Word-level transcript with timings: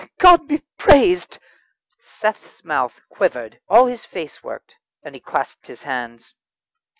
"God 0.17 0.47
be 0.47 0.63
praised!" 0.79 1.37
Seth's 1.99 2.63
mouth 2.63 2.99
quivered, 3.07 3.59
all 3.69 3.85
his 3.85 4.03
face 4.03 4.41
worked, 4.41 4.73
and 5.03 5.13
he 5.13 5.21
clasped 5.21 5.67
his 5.67 5.83
hands. 5.83 6.33